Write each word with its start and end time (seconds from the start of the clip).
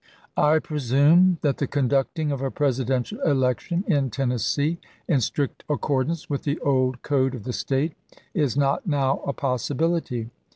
I 0.35 0.57
presume 0.57 1.37
that 1.43 1.57
the 1.59 1.67
conducting 1.67 2.31
of 2.31 2.41
a 2.41 2.49
Presidential 2.49 3.21
election 3.21 3.83
in 3.85 4.09
Tennessee 4.09 4.79
in 5.07 5.21
strict 5.21 5.63
accordance 5.69 6.27
with 6.27 6.41
the 6.41 6.59
old 6.61 7.03
code 7.03 7.35
of 7.35 7.43
the 7.43 7.53
State 7.53 7.93
is 8.33 8.57
not 8.57 8.87
now 8.87 9.19
a 9.27 9.31
possibility. 9.31 10.31